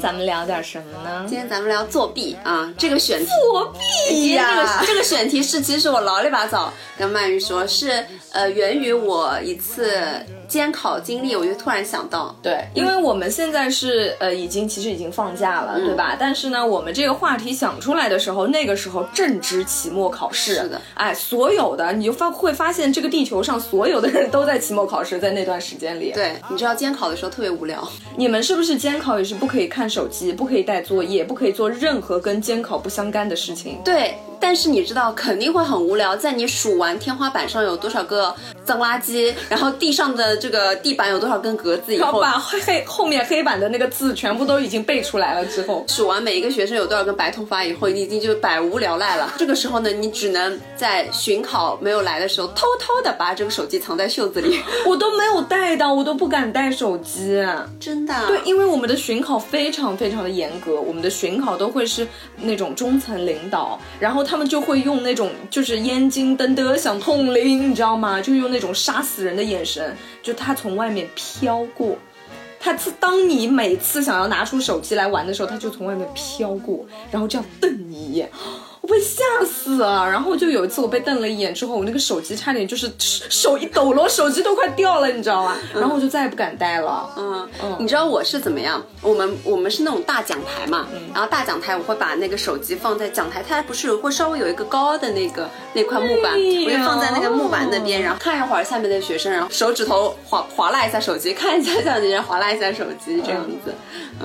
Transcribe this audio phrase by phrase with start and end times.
[0.00, 1.26] 咱们聊点什么呢？
[1.28, 3.26] 今天咱们聊作弊啊，这个选题。
[3.26, 3.72] 作
[4.08, 4.78] 弊呀！
[4.80, 10.24] 这个这个选题是，其实我老里八早跟曼玉说，是呃，源于我一次。
[10.50, 16.16] 监考经历，我就突然想到，对，因为我们现在是呃，已经其实已经放假了，对吧？
[16.18, 33.78] 但是呢，我们这个话题想出来的时候，那个时候正值期末考试，是的，哎，所有的你就发会发现，这个地球上所有的人都在期末考试，在那段时间里，对，你知道监考的时候特别无聊，你们是不是监考也是不可以看手机，不可以带作业，不可以做任何跟监考不相干的事情？
[33.84, 34.16] 对。
[34.42, 49.32] 但是你知道肯定会很无聊，在你数完天花板上有多少个脏垃圾，然后地上的这个地板有多少根格子以后，把黑后面黑板的那个字全部都已经背出来了之后，数完每一个学生有多少根白头发以后，你已经就百无聊赖了。
[49.38, 54.58] 这个时候呢，你只能在巡考没有来的时候，偷偷的把这个手机藏在袖子里。
[54.86, 57.40] 我都没有带到，我都不敢带手机，
[57.78, 58.14] 真的。
[58.26, 65.10] 对，因为我们的巡考非常非常的严格，我们的巡考都会是那种中层领导，然后他们就会用那。
[65.10, 68.22] 种就是眼睛瞪得像铜铃，你知道吗？
[68.22, 71.96] 就用那种杀死人的眼神，就他从外面飘过，
[72.60, 78.30] 他当你每次想要拿出手机来玩的时候，他就从外面飘过，然后这样瞪你一眼。
[78.80, 85.56] 我被吓死了，然后就有一次我被瞪了一眼之后，我那个手机差点就是手一抖了，手机都快掉了，你知道吗？
[85.74, 87.12] 然后我就再也不敢带了。
[87.16, 88.82] 嗯嗯，你知道我是怎么样？
[89.02, 103.74] 我们我们是那种大讲台嘛，然后大讲台我会把那个手机放在讲台，它不是会稍微有一个高的那个那块木板，我就放在那个木板那边，然后看一会儿下面的学生，然后手指头划划拉一下手机，看一下下面的人划拉一下手机，这样子。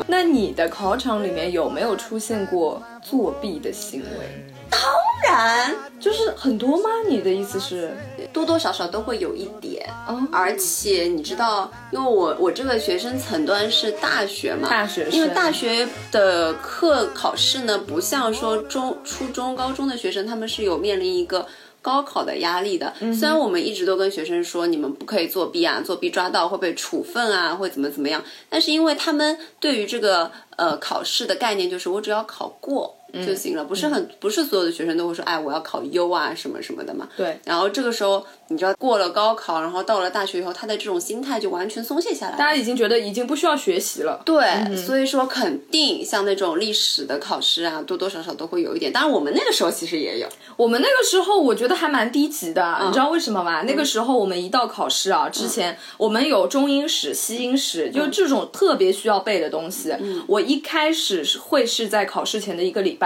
[0.07, 4.44] 那你的考场里面有没有出现过作弊的行为？
[4.69, 4.81] 当
[5.23, 6.89] 然，就是很多吗？
[7.07, 7.95] 你的意思是
[8.33, 9.89] 多多少少都会有一点，
[10.31, 21.47] 而且你知道，因为我我这个学生层段是大学嘛，大学，因为大学的课考试呢，不像说中初中、高中的学生，他们是有面临一个
[21.81, 22.94] 高考的压力的。
[23.00, 32.97] 虽然我们一直都跟学生说，你们不可以作弊啊，作弊抓到会被处分啊，会怎么怎么样，但是因为他们对于这个呃考试的概念，就是我只要考过。
[33.23, 37.07] 就行了，不是很不是所有的学生都会说，哎，我要考优啊什么什么的嘛。
[37.15, 38.25] 对，然后这个时候。
[38.47, 42.37] 你知道过了高考，然后到了大学以后，他的这种心态就完全松懈下来。
[42.37, 44.21] 大家已经觉得已经不需要学习了。
[44.23, 48.93] 对，所以说肯定像那种历史的考试啊，多多少少都会有一点。
[48.93, 50.27] 当然我们那个时候其实也有。
[50.57, 53.63] 我们那个时候我觉得还蛮低级的，你知道为什么吗？
[53.63, 59.91] 那个时候我们一到考试啊，之前我们有中英史、西英史，就这种特别需要背的东西。
[60.27, 63.04] 我一开始是会是在考试前的一个礼拜，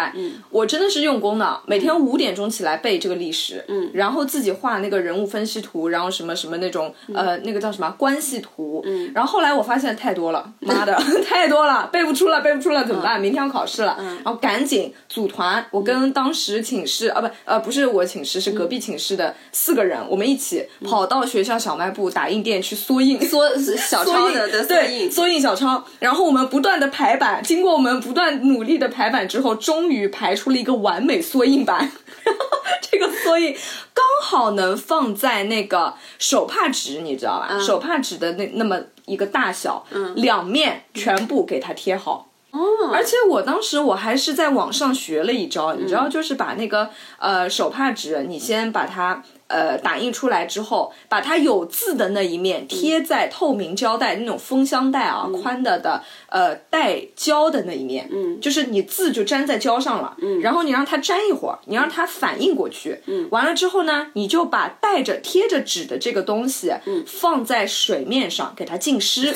[0.50, 6.10] 我真的是用功的，每天五点钟起来背这个历史，嗯，然后自己画那个人物分析图，然后。
[6.20, 8.82] 什么什么那种呃，那个叫什么关系图？
[8.86, 10.94] 嗯，然后后来我发现太多了，妈的
[11.26, 13.22] 太多了，背不出了，背不出了怎么办？
[13.22, 15.66] 明天要考试了，然后赶紧组团。
[15.72, 25.86] 我跟当时寝室啊，不呃不是我寝室，是隔壁寝室的四个人，我们一起跑到学校小卖部打印店去缩印，缩小抄的对缩印，缩印小抄。
[26.00, 31.92] 然后我们不断的排版，经过我们不断努力的排版之后，终于排出了一个完美缩印版。
[32.82, 33.56] 这个缩印
[33.94, 37.60] 刚好能放在那个手帕纸，你知道吧？
[37.60, 39.86] 手帕纸的那那么一个大小，
[40.16, 42.28] 两面全部给它贴好。
[42.52, 42.60] 哦，
[42.92, 49.24] 而且我当时我还是在网上学了一招，你知道，就是把那个呃手帕纸，你先把它。
[49.50, 69.36] 呃，打印出来之后，把它有字的那一面贴在透明胶带那种封箱袋啊宽的的呃带胶的那一面，嗯，就是你字就粘在胶上了，嗯，然后你让它粘一会儿，你让它反应过去，嗯，完了之后呢，你就把带着贴着纸的这个东西，嗯，放在水面上给它浸湿。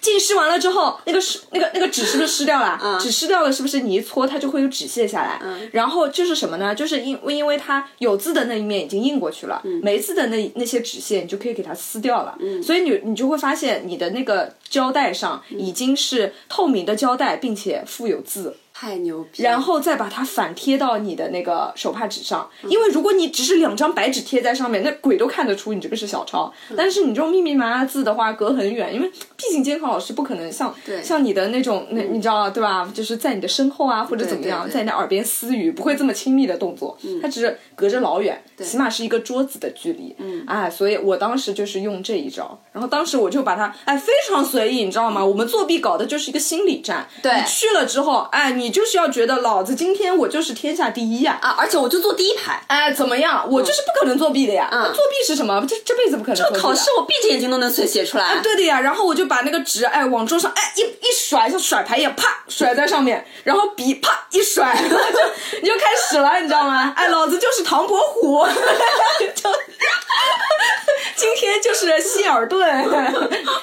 [0.00, 2.78] 浸湿完了之后，那个湿那个那个纸是不是湿掉了？
[2.82, 5.40] 嗯纸湿掉了，是不是你一搓它就会有纸屑下来？
[5.42, 6.74] 嗯然后就是什么呢？
[6.74, 12.36] 就是因因为它有字的那一面已经印过去了，嗯没字的那那些纸屑你就可以给它撕掉了。
[12.62, 18.56] 所以你你就会发现你的那个胶带上嗯已经是透明的胶带，并且附有字。
[18.78, 19.42] 太牛逼！
[19.42, 26.52] 然后再把它反贴到你的那个手帕纸上，因为如果你只是两张白纸贴在上面，那鬼都看得出你这个是小抄。
[26.76, 32.86] 但是你这种密密麻麻字的话，隔很远，因为毕竟监考老师不可能像像你的那种，那你知道对吧？
[32.92, 40.14] 就是在你的身后啊，或者怎么样，对对在你的耳边私语，不会这么亲密的动作，他只是隔着老远，起码是一个桌子的距离。
[40.18, 45.24] 嗯，哎，所以我当时就是用这一招，然后当时我就把它，哎，非常随意，你知道吗？
[45.24, 47.08] 我们作弊搞的就是一个心理战。
[47.22, 52.62] 对你去了之后，哎，你就是要觉得老子今天我就是天下第一呀、啊，而且我就坐第一排。
[52.66, 53.46] 哎，怎么样？
[53.50, 54.68] 我就是不可能作弊的呀！
[54.72, 55.64] 嗯作弊是什么？
[55.68, 56.60] 这这辈子不可能作弊的。
[56.60, 58.38] 考试我闭着眼睛都能写写出来。
[58.42, 65.18] 对的呀，然后我就把那个纸哎往桌上哎一一甩，像甩牌一样，啪甩在上面，然后笔啪一甩，然 后就
[65.62, 66.92] 你就开始了，你知道吗？
[66.96, 68.46] 哎，老子就是唐伯虎，
[69.34, 69.50] 就
[71.16, 72.84] 今天就是希尔顿，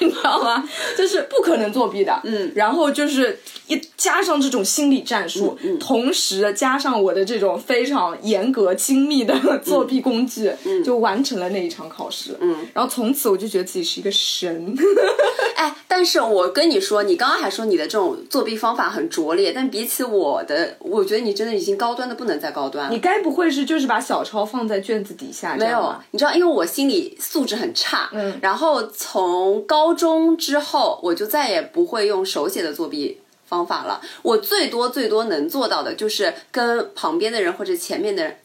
[0.00, 0.68] 你知道吗？
[0.96, 10.50] 就是不可能作弊的，嗯，然后就是一加上这种心理战术，同时加上我的这种非常严格精密的作弊工具，
[10.84, 14.74] 就完成了那一场考试，嗯，然后从此我就觉得自己是一个神。
[15.56, 22.92] 哎，但是我跟你说，你刚刚还说你的这种作弊方法很拙劣，但比起我的，我觉得你真的已经高端的不能再高端了。
[22.92, 34.00] 你该不会是就是把小抄放在卷子底下这没有样？，你知道，因为我心理素质很差，嗯然后从高中之后，我就再也不会用手写的作弊方法了。
[34.22, 38.36] 我最多最多能做到的就是跟旁边的人或者前面的人，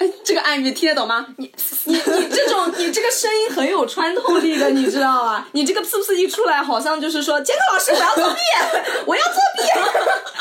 [0.00, 1.26] 哎这个暗语听得懂吗？
[1.36, 1.52] 你
[1.84, 5.46] 你你这种 你这个声音很有穿透力的，你知道吧？
[5.52, 8.40] 你这个噗噗一出来，好像就是说杰克老师我要作弊，
[9.06, 9.62] 我要作弊，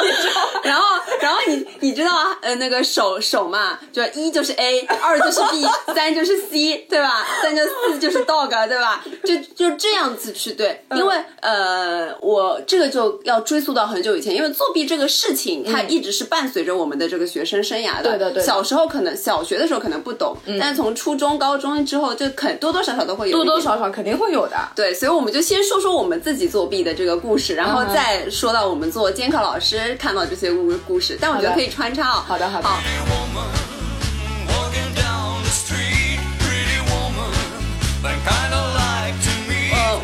[0.08, 0.62] 你知道？
[0.64, 0.86] 然后，
[1.20, 7.26] 然后你你知道啊，呃，那个手手嘛，就一就是 A，二就是 B，三就是 C，对吧？
[7.42, 9.04] 三就四就是 dog，对吧？
[9.26, 18.04] 就就这样子去对，因为呃，我这个就要追溯到很久以前，因为作弊这个事情，它一直是伴随着我们的这个学生生涯的。
[18.04, 24.56] 对的对的小时候可能小学的时候可能不懂，但是从初中、高中之后，就肯多多少少都会有多多少少肯定会有的。
[24.76, 31.18] 对，所以我们就先说说我们自己作弊的这个故事，然后再说到我们做监考老师看到这些故故事。
[31.20, 32.24] 但我觉得可以穿插哦。
[32.28, 33.69] 好的好的好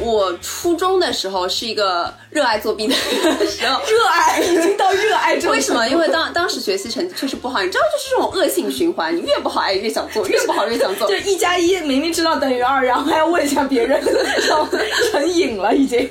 [0.06, 3.82] 我初中的时候是一个热爱作弊的时候。
[3.86, 5.88] 热爱已经到热爱这种为什么？
[5.90, 11.16] 因为当当时学习成绩确实不好，你知道，就是这种恶性循环，你越不好哎越想做，越不好越想做就。
[11.18, 14.00] 一加一明明知道等于二，然后还要问一下别人，
[14.48, 14.68] 然 后
[15.12, 16.08] 成瘾了已经。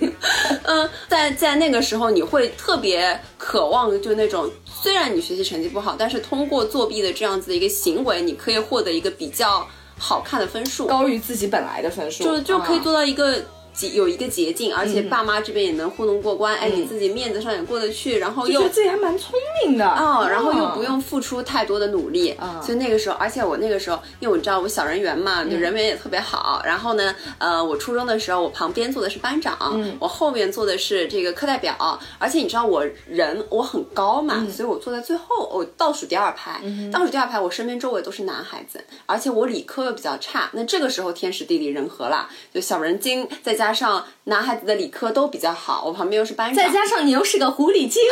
[0.64, 4.50] 嗯，在在那个时候，你会特别渴望，就那种
[4.82, 9.66] 虽然你学习成绩不好，但是通过作弊的这样子的一个行为，你可以获得一个比较
[9.98, 13.42] 好看的分数，高于自己本来的分数，就就可以啊做到一个。
[13.74, 22.62] 捷有一个捷径，而且爸妈这边也能糊弄过关，哎，你自己面子上也过得去，然后又觉得自己还蛮聪明的哦，然后又不用付出太多的努力，嗯。
[22.62, 26.62] 所以那个时候，而且我那个时候，因为我知道我小人缘嘛，就人缘也特别好。
[26.64, 29.58] 然后呢，呃，我初中的时候，我旁边坐的是班长，
[29.98, 36.60] 我后面坐的是这个课代表，而且你知道我人我很高嘛，所以我坐在最后，我倒数第二排，
[36.92, 48.02] 倒数第二排，我身边周围都是男孩子，而且我理科又比较差，那这个时候天时地利人和啦，就小人精，再加上男孩子的理科都比较好，我旁边又是班长，再加上你又是个狐狸精，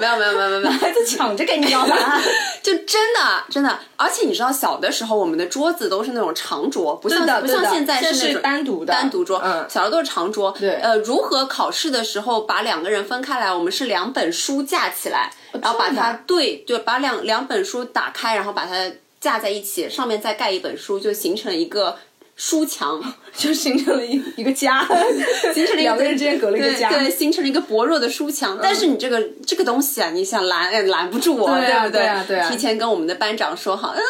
[0.00, 0.70] 没有没有没有没有没有。
[0.78, 2.22] 孩子抢着给你要答案。
[2.62, 10.50] 就真的真的，而且你知道，小的时候我们的桌子都是那种长桌，不像不像现在是是那种单独的单独桌，嗯小时候都是长桌。
[10.58, 13.52] 对呃，如何考试的时候把两个人分开来？
[13.52, 18.74] 我们是两本书架起来，然后把它对，就把两两本书打开，然后把它
[19.20, 21.96] 架在一起，上面再盖一本书，就形成了一个
[22.36, 23.02] 书墙。
[23.36, 24.80] 就形成了一一个家，
[25.52, 26.88] 形成了一 两个人之间隔了一个家。
[26.90, 28.58] 对，形成了一个薄弱的书墙。
[28.62, 32.40] 但是你这个这个东西啊，你想拦也拦不住我，对啊不对？
[32.48, 34.00] 提前跟我们的班长说好，嗯，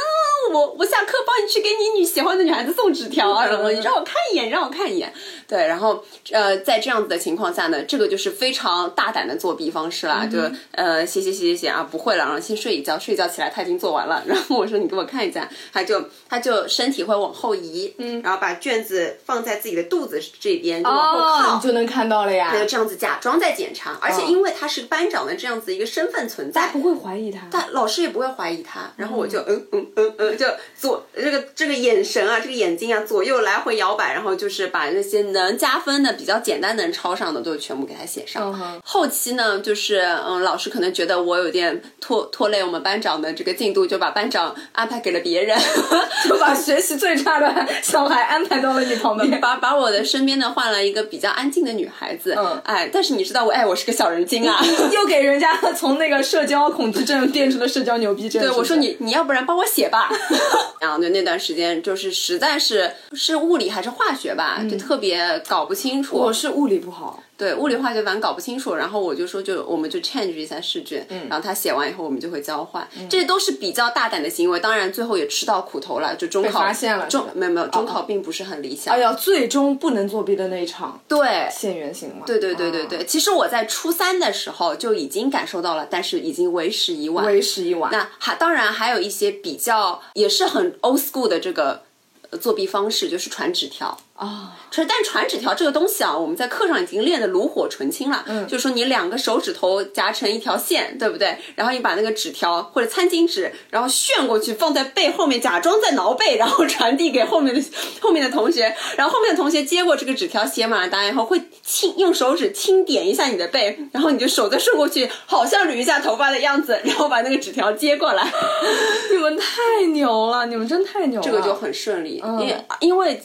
[0.54, 5.12] 我我下课帮你去给你女喜欢的女孩子送纸条啊，什么你让我看一眼，让我看一眼。
[5.48, 10.38] 对，然后呃，在这样子的情况下呢，这个就是非常大胆的作弊方式啦，就
[10.72, 21.54] 呃写写写写写啊，不会了，然后先睡一觉，睡一觉起来他已经做完了， 然后我说你给我看一下，他就他就身体会往后移，嗯，然后把卷子放在自己的肚子这边，就往后靠。
[21.54, 22.58] 哦，你就能看到了呀他。
[22.58, 27.46] 就这样子假装在检查，而且因为他是班长的这样子一个身份存在，不会怀疑他。
[27.50, 28.92] 但老师也不会怀疑他。
[28.96, 38.80] 然后我就嗯嗯嗯嗯，就左这个这个眼神啊，这个眼睛啊，左右来回摇摆，然后就是把那些能加分的、比较简单能抄上的，都全部给他写上。
[38.84, 45.56] 后期呢，就是嗯，老师可能觉得我有点拖拖累我们班长的这个进度，就把班长安排给了别人，
[46.28, 49.40] 就把学习最差的小孩安排到了你旁边。
[49.40, 52.34] 把把我的身边呢换了一个比较安静的女孩子。
[52.38, 54.58] 嗯哎，但是你知道我，哎，我是个小人精啊。
[54.92, 58.40] 又给人家从那个社交恐惧症变成了社交牛逼症。
[58.42, 60.08] 对，我说你你要不然帮我写吧。
[60.80, 66.16] 然后就那段时间就是实在是是物理还是化学吧，就特别搞不清楚。
[66.16, 81.48] 我是物理不好，对物理化学反正搞不清楚，然后我就说就我们就 change 一下试卷，嗯然后他写完以后我们就会交换，这都是比较大胆的行为，当然最后也吃到苦头了，就中考发现了中没有没有中考并不是很理想，哎呀，最终不能作弊的那一场对。
[81.50, 82.22] 现原形嘛。
[82.26, 87.26] 对对对对对，其实我在初三的时候就已经感受到了，但是已经为时已晚。
[87.26, 87.90] 为时已晚。
[87.92, 91.82] 那还当然还有一些比较也是很 old school 的这个
[92.30, 93.96] 呃作弊方式，就是传纸条。
[94.16, 98.24] 啊，传但传纸条这个东西啊，我们在课上已经练得炉火纯青了。
[98.26, 101.36] 嗯，就是说你两个手指头夹成一条线，对不对？
[101.54, 107.62] 然后你把那个纸条或者餐巾纸，然后旋过去放在背后面，假装在挠背，然后传递给后面的
[108.00, 108.74] 后面的同学。
[108.96, 118.26] 然后后面的同学接过这个纸条，写满了答案以后，会轻用手指轻点一下你的背，然后你就手再顺过去，好像捋一下头发的样子，然后把那个纸条接过来。
[119.12, 121.26] 你们太牛了，你们真太牛了。
[121.26, 123.22] 这个就很顺利，因为因为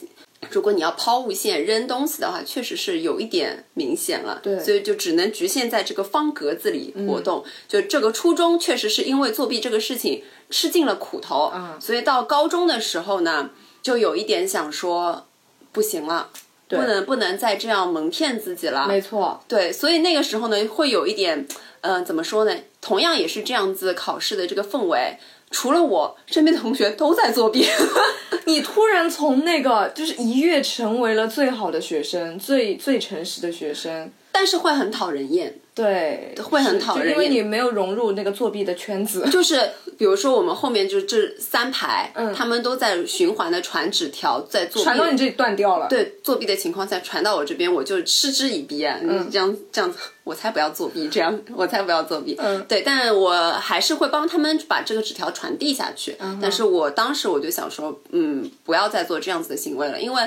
[0.50, 7.44] 如果你要抛物线扔东西的话，确实是有一点明显了，对所以就只能局限在这个方格子里活动。
[7.68, 15.28] 就这个初中确实是因为作弊这个事情吃尽了苦头，嗯所以到高中的时候呢，就有一点想说
[15.72, 16.30] 不行了。
[16.68, 21.46] 不能不能再这样蒙骗自己了，没错，对，所以那个时候呢，会有一点，
[21.82, 22.56] 嗯、怎么说呢？
[22.80, 25.18] 同样也是这样子考试的这个氛围，
[25.52, 27.68] 除了我身边的同学都在作弊。
[28.46, 34.12] 你突然从那个就是一跃成为了最好的学生，最最诚实的学生。
[34.32, 35.58] 但是会很讨人厌。
[35.74, 39.26] 对，会很讨人厌因为你没有融入那个作弊的圈子。
[39.32, 39.58] 就是
[39.98, 44.84] 比如说我们后面就这三排，嗯他们都在循环的传纸条，在作弊。
[44.84, 49.00] 传到你这里断掉了。，对作弊的情况下传到我这边，我就嗤之以鼻啊！
[49.02, 52.36] 嗯你这样这样子，我才不要作弊，这样我才不要作弊。
[52.38, 56.18] 嗯对，但我还是会帮他们把这个纸条传递下去。
[56.20, 60.22] 嗯但是我当时我就想说，嗯，不要再做这样子的行为了，因为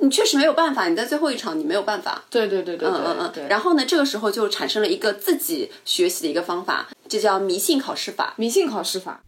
[0.00, 2.22] 你确实没有办法，你在最后一场你没有办法。
[2.30, 3.42] 对对对对对嗯嗯对。
[3.44, 3.48] 嗯。
[3.48, 8.34] 然后呢，这个时候就产生了一个自己学习的一个方法，这叫迷信考试法。
[8.36, 9.20] 迷信考试法，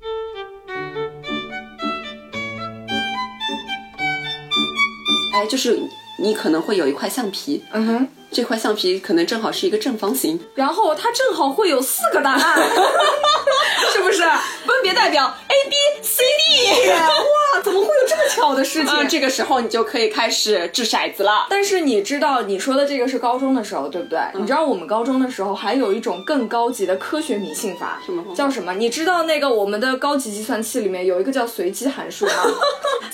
[5.35, 5.81] 哎，就是
[6.21, 12.59] 你可能会有一块橡皮，嗯哼，这块橡皮可能正好是一个正方形，然后它正好会有四个答案，
[13.93, 14.21] 是不是？
[14.21, 16.91] 分别代表 A、B、C、D。
[16.91, 18.89] 哇，怎么会有这么巧的事情？
[18.89, 21.47] 啊，这个时候你就可以开始掷骰子了。
[21.51, 24.21] 但是你知道，你说的这个是高中的时候，对不对？
[24.35, 28.73] 你知道我们高中的时候还有一种更高级的科学迷信法，什么叫什么？
[28.75, 32.33] 你知道那个我们的高级计算器里面有一个叫随机函数吗？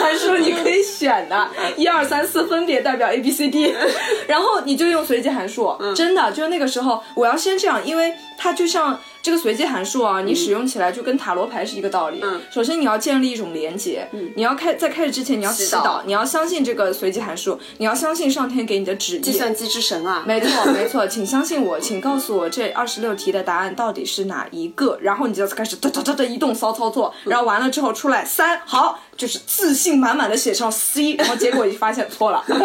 [0.00, 3.74] 函数你可以选的，一二三四分别代表 A B C D，
[4.26, 12.20] 然后你就用随机函数，真的就是那个时候我要先这样，因为它就像这个随机函数啊，你使用起来就跟塔罗牌是一个道理。
[12.22, 19.20] 嗯首先你要建立一种连接，你要开在开始之前你要祈祷，你要相信这个随机函数，你要相信上天给你的旨意。
[19.20, 20.24] 计算机之神啊！
[20.26, 32.58] 没错，没错， 请相信我，请告诉我这二十六题的答案到底是哪一个，然后你就开始哒哒哒哒一动骚操作，然后完了之后出来三，好，就是自信满满的写上 C，然后结果一发现错了， 但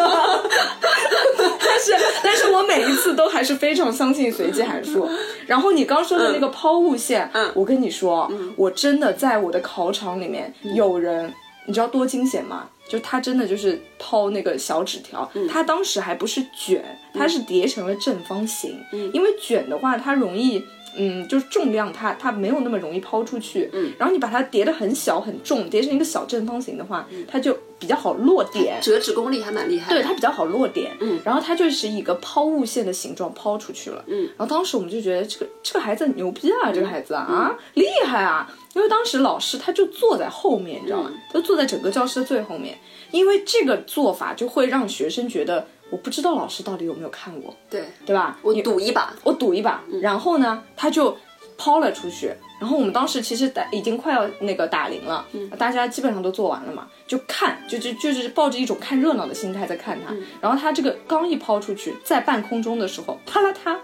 [1.80, 1.94] 是
[2.24, 5.08] 但是我每一次都还是非常相信随机函数。
[5.46, 11.34] 然后你刚说的那个抛物线，嗯我跟你说，我真的在我的考场里面有人。
[11.68, 12.70] 你知道多惊险吗？
[12.88, 18.80] 就他真的就是抛那个小纸条，他当时还不是卷，他是叠成了正方形。
[19.12, 20.64] 因为卷的话，它容易，
[20.98, 23.70] 嗯，就是重量它它没有那么容易抛出去。
[23.74, 28.80] 嗯，然后你把它叠得很小很重，叠成一个小正方形的话，它就比较好落点。
[28.82, 29.94] 折纸功力还蛮厉害。
[29.94, 41.12] 对，它比较好落点，嗯，然后它就是以一个抛物线的形状抛出去了，嗯，然后当时我们就觉得这个这个孩子很牛逼啊，这个孩子啊，啊厉害啊，因为当时老师他就坐在后面，你知道吗？
[41.32, 42.78] 他坐在整个教室的最后面，
[43.12, 48.38] 因为这个做法就会让学生觉得我不知道老师到底有没有看我，对，对吧？
[48.42, 49.14] 我赌一把。
[49.24, 51.18] 我赌一把，然后呢，他就
[51.58, 52.34] 抛了出去。
[52.60, 55.26] 然后我们当时其实打已经快要那个打铃了，
[55.58, 60.16] 大家基本上都做完了嘛，就看，就就就是抱着一种看热闹的心态在看他。
[60.40, 63.78] 然后他这个刚一抛出去，在半空中的时候，啪啦嗒，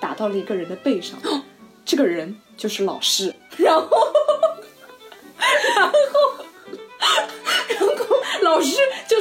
[0.00, 1.18] 打到了一个人的背上，
[1.84, 3.34] 这个人就是老师。
[3.58, 3.86] 然后，
[5.74, 5.92] 然后，
[7.68, 7.86] 然后
[8.40, 9.20] 老师就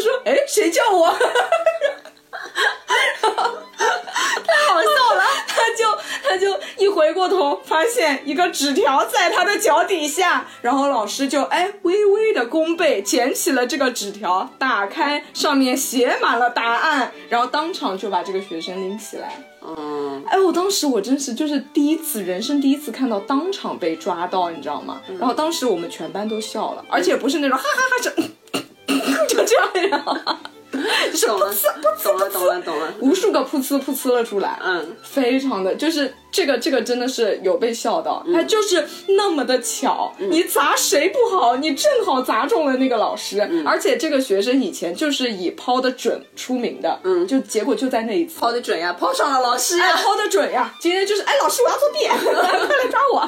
[4.86, 19.42] 走了，他就他就一回过头，发现一个纸条在他的脚底下，然后老师就哎微微的弓背捡起了这个纸条，打开上面写满了答案，然后当场就把这个学生拎起来。
[19.68, 25.02] 嗯，哎，我当时我真是就是第一次人生第一次看到当场被抓到，你知道吗？
[25.18, 28.00] 然后当时我们全班都笑了，而且不是那种哈哈哈，
[29.28, 30.40] 就 就这样。
[31.26, 31.54] 懂了
[32.04, 32.94] 懂了，懂了，懂了。
[33.00, 48.38] 无数个噗呲噗呲了出来，嗯，非常的就是这个这个真的是有被笑到，它就是那么的巧，你砸谁不好，你正好砸中了那个老师，而且这个学生以前就是以抛的准出名的，嗯，就结果就在那一次。
[48.38, 49.96] 抛的准呀，抛上了老师哎，呀。
[50.04, 50.76] 抛的准呀！
[50.82, 53.22] 今天就是，哎，老师，我要作弊， 快来抓我！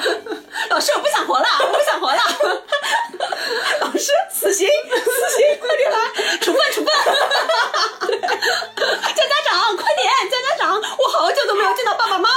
[0.70, 2.20] 老师，我不想活了，我不想活了，
[3.88, 5.02] 老师，死刑，死
[5.38, 5.98] 刑，快点来！
[6.42, 6.92] 处分，处分。
[9.16, 10.76] 叫家长，快点，叫家长！
[10.76, 12.30] 我好久都没有见到爸爸妈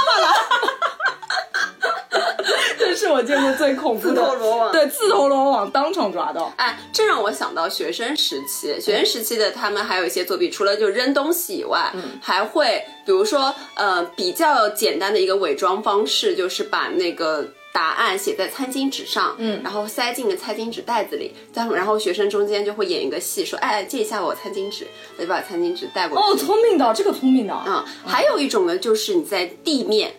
[3.11, 6.53] 我见过最恐怖的，自投罗网对，自投罗网，当场抓到。
[6.57, 11.91] 哎，这让我想到学生时期，学生时期的他们还有一些作弊，除了就扔东西以外，
[12.21, 17.47] 还会比如说呃比较简单的一个伪装方式，就是把那个。
[17.73, 26.21] 答案写在餐巾纸上，嗯，然后塞进个餐巾纸袋子里，然后然后学生中间就会演一个戏，说，哎，借一下我餐巾纸，我就把餐巾纸带过去。
[26.21, 30.11] 哦，聪明的，这个聪明的，嗯，还有一种呢，就是你在地面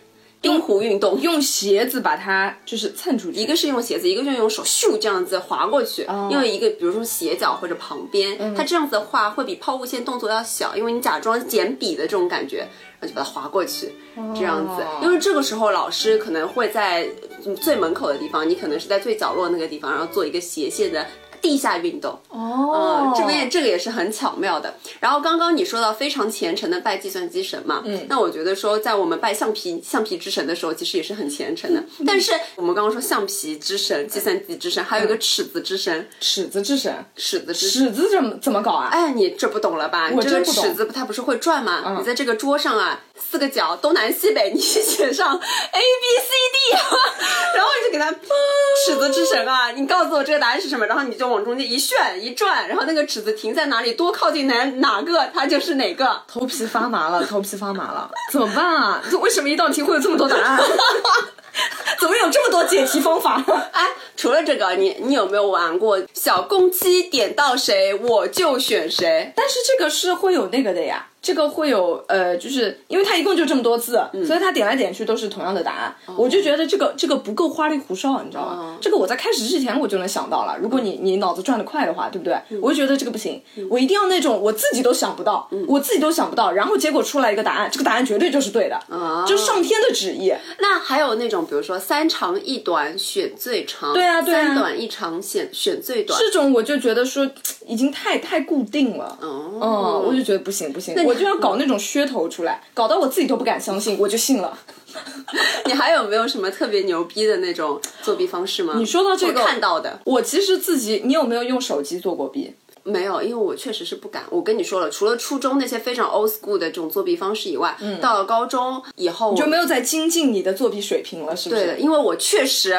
[0.43, 3.39] 冰壶运动，用鞋子把它就是蹭出去。
[3.39, 12.67] 一个是用鞋子，一个是用手咻这样子划过去，因为一个比如说斜角或者旁边，它这样子的话会比抛物线动作要小，因为你假装捡笔的这种感觉，
[12.99, 13.95] 然后就把它划过去，
[14.35, 14.83] 这样子。
[15.01, 17.07] 因为这个时候老师可能会在
[17.45, 21.07] 嗯最门口的地方，你可能是在最角落那个地方，然后做一个斜线的。
[21.43, 24.73] 地下运动哦嗯，这边这个也是很巧妙的。
[25.01, 31.83] 然后刚刚你说到非常虔诚的拜计算机神嘛，嗯，那我觉得说在我们拜橡皮橡皮之神的时候，其实也是很虔诚的。
[32.07, 37.83] 但是我们刚刚说橡皮之神、计算机之神，还有一个尺子之神，尺子之神，尺子之神。
[37.87, 38.87] 尺子怎么怎么搞啊？
[38.93, 40.09] 哎，你这不懂了吧？
[40.09, 41.97] 你这个尺子它不是会转吗？
[41.99, 46.77] 你在这个桌上啊，四个角东南西北，你写上 A B C D，
[47.55, 48.09] 然后你就给它
[48.87, 56.21] 尺子之神啊，你告诉我这个答案是什么，然后你就往中间一旋一转，然后那个尺子停在哪里，多靠近哪哪个，它就是哪个。
[56.27, 59.03] 头皮发麻了， 头皮发麻了，怎么办啊？
[59.09, 60.59] 这为什么一道题会有这么多答案？
[61.99, 63.43] 怎么有这么多解题方法？
[63.71, 69.31] 哎，除了这个，你你有没有玩过小公鸡点到谁我就选谁？
[69.35, 73.93] 但是这个是会有那个的呀，这个会有呃，就是因为它一共就这么多字，
[74.27, 75.95] 所以它点来点去都是同样的答案。
[76.17, 78.77] 我就觉得这个这个不够花里胡哨，你知道吗？
[78.81, 80.57] 这个我在开始之前我就能想到了。
[80.61, 82.37] 如果你你脑子转得快的话，对不对？
[82.61, 88.77] 我就觉得这个不行，我一定要那种我自己都想不到，我自己都想不到，然后结果出来一个答案，这个答案绝对就是对的，
[89.25, 90.33] 就上天的旨意。
[90.59, 96.19] 那还有那种，比如说三长一短选最长，对啊对啊三短一长选选最短。
[96.19, 97.25] 这种我就觉得说
[97.65, 104.57] 已经太太固定了，哦嗯，我就觉得不行不行，你我就要搞那种噱头出来，搞到我自己都不敢相信，我就信了。
[105.65, 108.73] 你还有没有什么特别牛逼的那种作弊方式吗？
[108.77, 112.55] 你说到这个看到的我其实自己，你有没有用手机做过弊？
[112.83, 114.23] 没有，因为我确实是不敢。
[114.29, 121.61] 我跟你说了，除了初中那些非常 old school 的这种作弊方式以外，到了高中以后你就没有再精进你的作弊水平了，是不是？
[121.61, 122.77] 对的，因为我确实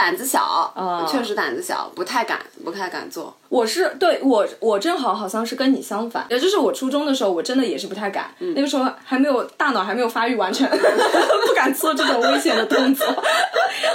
[0.00, 3.36] 胆子小，嗯确实胆子小，不太敢，不太敢做。
[3.50, 10.66] 我是对我我正好好像是跟你相反，也就是我初中的时候，我真的也是不太敢，嗯那个时候还没有大脑还没有发育完全，
[11.46, 13.06] 不敢做这种危险的动作。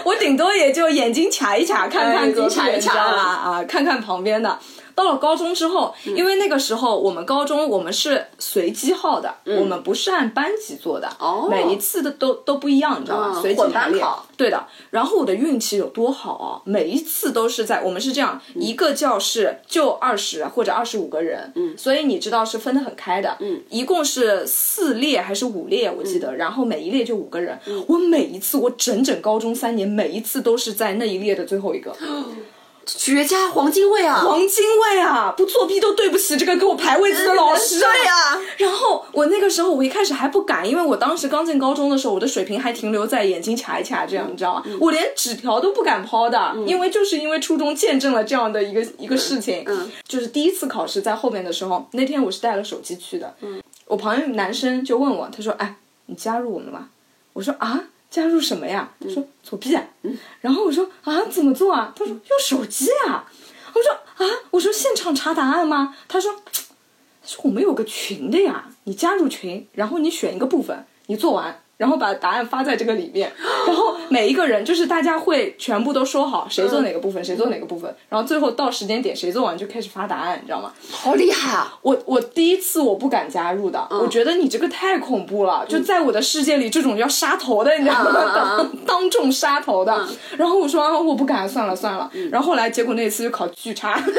[0.03, 3.23] 我顶多也就眼睛卡一卡，看看哎眼睛隔壁卡一卡你知道吧？
[3.23, 4.59] 啊，看看旁边的。
[4.95, 6.15] 到了高中之后，嗯。
[6.15, 11.09] 因为那个时候我们高中我们是随机号的，我们不是按班级做的，
[11.49, 13.33] 每一次的都都不一样，你知道吗？
[13.35, 14.03] 嗯随机排列。
[14.37, 16.61] 对的，然后我的运气有多好啊！
[16.65, 27.57] 每一次都是在我们是这样，一个教室就二十或者二十五个人，嗯，所以你知道是分得很开的，嗯，一共是四列还是五列，我记得，然后每一列就五个人。
[27.87, 31.95] 我每一次，我整整高中三年，每一次都是在那一列的最后一个，
[32.85, 34.21] 绝佳黄金位啊！
[34.23, 35.33] 黄金位啊！
[35.35, 44.63] 不作弊都对不起这个给我排位子的老师、对呀然后我那个时候我一开始还不敢，因为我当时刚进高中的时候，我的水平还停留在眼睛卡一卡这样，你知道吗？
[44.79, 56.89] 我连纸条都不敢抛的，因为就是因为初中见证了这样的一个一个事情，嗯，就是第一次考试在后面的时候，那天我是带了手机去的，嗯，我旁边男生就问我，他说：“哎，你加入我们吗？”
[57.33, 58.91] 我说：“啊。”加入什么呀？
[58.99, 59.75] 他说作弊。
[60.03, 61.93] 嗯，然后我说啊，怎么做啊？
[61.95, 63.29] 他说用手机啊。
[63.73, 65.95] 我说啊，我说现场查答案吗？
[66.07, 73.31] 他说，他说我们有个群的呀，你加入群，然后你选一个部分，你做完然后把答案发在这个里面，
[73.67, 80.71] 然后每一个人就是大家会全部都说好谁做哪个部分，谁做哪个部分，然后最后到时间点谁做完就开始发答案，你知道吗？
[80.91, 81.77] 好厉害啊！
[81.81, 88.11] 我我第一次我不敢加入的，我觉得你这个太恐怖了，就在我的世界里，这种要杀头的，你知道吗？
[88.33, 90.07] 当当众杀头的。
[90.37, 92.09] 然后我说、啊、我不敢，算了算了。
[92.31, 94.01] 然后后来结果那次就考巨差，后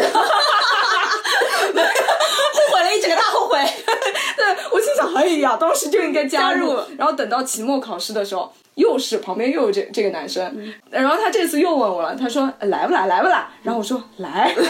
[2.73, 3.59] 悔了一整个大后悔。
[4.37, 6.69] 对我心想，哎呀，当时就应该加入。
[6.69, 13.47] 加入然后等到期末考试的时候，又是旁边又有这这个男生，然后他这次又问我了，他说来不来，来不来？
[13.63, 14.55] 然后我说来。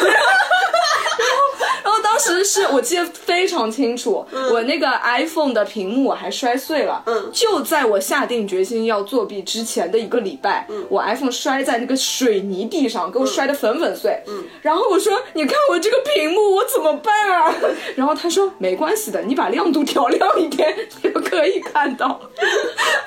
[1.84, 7.02] 然后当时是我记得非常清楚，我那个 iPhone 的屏幕我还摔碎了。
[7.06, 14.20] 嗯就在我下定决心要作弊之前的一个礼拜，我 iPhone 摔在那个水泥地上，给我摔得粉粉碎。
[14.26, 17.54] 嗯，然后我说：“你看我这个屏幕，我怎么办啊？”
[17.94, 22.20] 然后他说：“没关系的，你把亮度调亮一点，就可以看到。”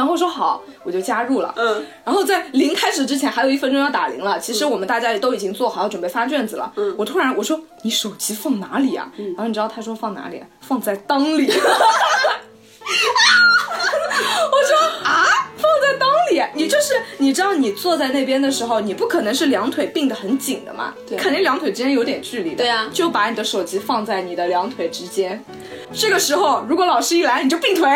[0.00, 1.52] 然后我说好，我就加入了。
[1.58, 6.72] 嗯，然后在零开始之前还有一分钟要打铃了，其实我们大家也都已经做好要准备发卷子了。
[6.76, 9.12] 嗯，我突然我说你手机放哪里啊？
[9.36, 10.46] 然后你知道他说放哪里 啊？
[10.62, 11.52] 放在裆里。
[14.50, 15.26] 我说啊，
[15.58, 22.56] 放在裆里，你就是你知道你坐在那边的时候，你不可能是两腿并得很紧的嘛，对肯定两腿之间有点距离的。
[22.56, 25.44] 对啊就把你的手机放在你的两腿之间。
[25.92, 27.86] 这个时候，如果老师一来，你就并腿。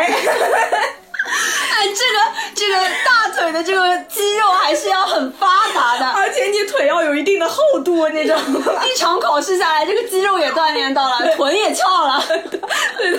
[1.75, 2.19] 哎，这个
[2.55, 6.07] 这个大腿的这个肌肉还是要很发达的。
[6.07, 8.37] 而且你腿要有一定的厚度，那种。
[8.85, 12.23] 一场考试下来，这个肌肉也锻炼到了，臀也翘了。
[12.97, 13.19] 对的。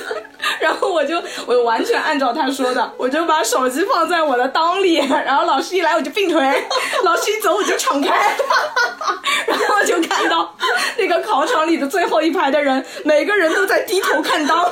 [0.60, 6.68] 然后我就我完全按照他说的，我就把手机放在我的裆里，然后老师一来我就并腿，
[7.04, 8.38] 老师一走我就敞开，
[9.48, 10.56] 然后就看到
[10.98, 14.70] 那个考场里的最后一排的人，每个人都在低头看裆。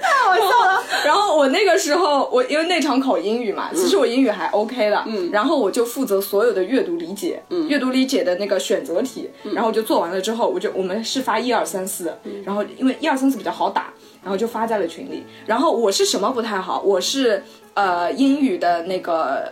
[0.00, 0.82] 太好笑了。
[1.04, 12.12] 然后我那个时候，我因为那场考英语嘛，其实我英语还 OK 的，嗯，然后我就负责所有的阅读理解，嗯，阅读理解的那个选择题，然后我就做完了之后，我就我们是发一二三四，
[12.44, 15.24] 然后因为一二三四比较好打，然后就发在了群里。
[15.46, 16.82] 然后我是什么不太好？
[16.84, 17.42] 我是
[17.76, 19.44] 呃英语的那个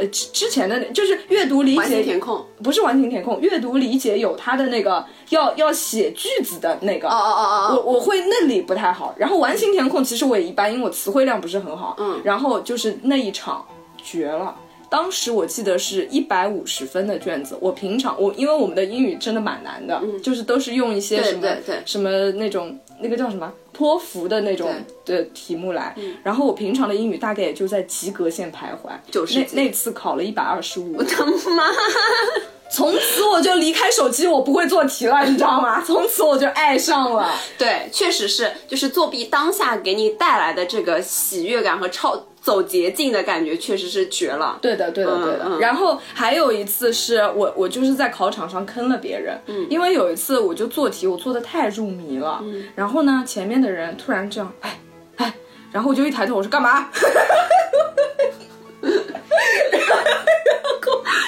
[0.00, 2.44] 呃之之前的就是阅读理解填空。
[2.62, 7.06] 不是完形填空，阅读理解有它的那个要要写句子的那个。
[7.08, 11.94] 哦哦哦哦，我我会那里不太好，然后完形填空其实我也一般，因为我词汇量不是很好。
[12.00, 13.64] 嗯，然后就是那一场
[14.02, 14.56] 绝了。
[14.90, 21.46] 当时我记得是一百五十分的卷子，我平常我因为我们的英语真的蛮难的，就是都是用一些什么
[21.84, 24.70] 什么那种那个叫什么托福的那种
[25.04, 31.64] 的题目来，然后我平常的英语大概也就在及格线徘徊，就是那那次考了一百二十五，他妈！
[32.70, 35.82] 从此我就离开手机，我不会做题了，你知道吗？
[35.82, 37.34] 从此我就爱上了。
[37.56, 44.58] 对，确实是，就是作弊当下给你带来的这个喜悦感和超走捷径的感觉，确实是绝了。
[44.62, 45.44] 对的，对的，对的。
[45.46, 49.38] 嗯然后还有一次是我，我就是在考场上坑了别人。
[49.46, 52.40] 嗯，因为有一次我就做题，我做的太入迷了。
[52.42, 54.78] 嗯，然后呢，前面的人突然这样，哎
[55.16, 55.34] 哎，
[55.72, 56.88] 然后我就一抬头，我说干嘛？
[58.80, 59.96] 然后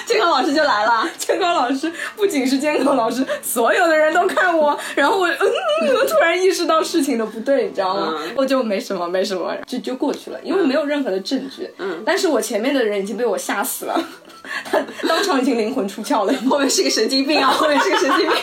[0.05, 8.13] 监考老师就来了，监考老师不仅是监考老师，所有的人都看我，然后我嗯，我突然意识到事情的不对，你知道吗？
[8.35, 11.69] 我就没什么，没什么，就就过去了，因为没有任何的证据。
[11.77, 14.03] 嗯，但是我前面的人已经被我吓死了，
[14.71, 16.33] 他当场已经灵魂出窍了。
[16.49, 18.37] 后面是个神经病啊，后面是个神经病。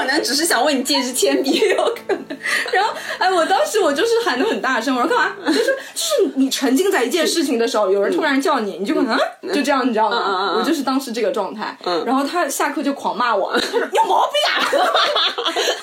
[0.00, 2.38] 他可能只是想问你借支铅笔， 有可能。
[2.72, 5.34] 然后，哎，我当时我就是喊的很大声，我说干嘛？
[5.46, 10.24] 就是就是你沉浸在一件事情的时候，有人突然叫你，你就可能、嗯、就这样，你知道吗？
[10.26, 11.76] 嗯嗯嗯我就是当时这个状态。
[12.06, 14.56] 然后他下课就狂骂我，他说你有毛病啊！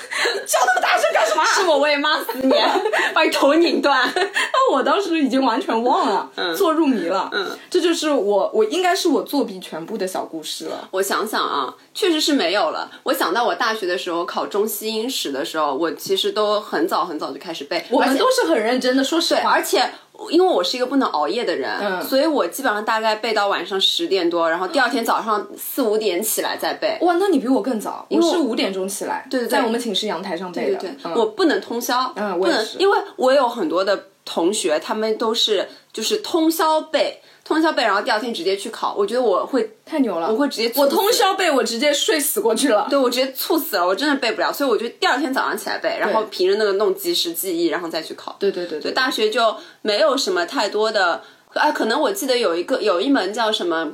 [0.33, 1.43] 你叫那么大声干什么？
[1.45, 2.53] 是我我也骂死你，
[3.13, 4.07] 把你头拧断。
[4.15, 7.29] 那我当时已经完全忘了，做入迷了。
[7.33, 10.87] 嗯，这就是我我应该是我作弊全部的小故事了。
[10.91, 12.89] 我想想啊，确实是没有了。
[13.03, 19.51] 我想到我大学的时候考中西英史的时候，我其实都很早很早就开始背，我们都是很认真的，说实话。
[19.51, 19.89] 而且。
[20.31, 26.97] 因为我是一个不能熬夜的人，嗯所以我基本上大概背到晚上十点多，然后第二天早上四五点起来再背。
[27.01, 30.77] 哇，那你比我更早，我为是五点钟起来，对对对在我们寝室阳台上背的。
[30.77, 38.93] 对对，嗯我不能通宵，嗯不能，因为我有很多的同学，他们都是就是通宵背，通宵背，然后第二天直接去考。
[38.97, 40.29] 我觉得我会，太牛了！
[40.29, 42.85] 我会直接我通宵背，我直接睡死过去了。
[42.89, 48.35] 对我直接猝死了，我真的背不了，所以我就第二天早上起来背，然后凭着那个弄及时记忆，然后再去考。
[48.37, 51.21] 对对对对，大学就没有什么太多的，
[51.53, 53.93] 啊，可能我记得有一个有一门叫什么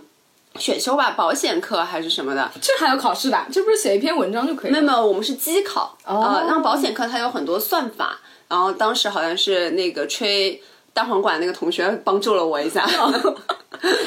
[0.57, 2.49] 选修吧，保险课还是什么的。
[2.59, 3.39] 这还有考试的？
[3.51, 4.73] 这不是写一篇文章就可以了？
[4.73, 5.95] 没有没有，我们是机考。
[6.05, 10.59] 哦呃，然后保险课它有很多算法，然后当时好像是那个吹
[10.93, 12.87] 单簧管那个同学帮助了我一下。